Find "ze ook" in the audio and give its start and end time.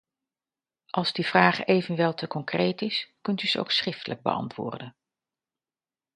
3.47-3.71